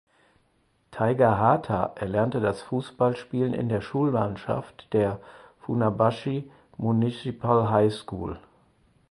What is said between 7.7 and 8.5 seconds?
School".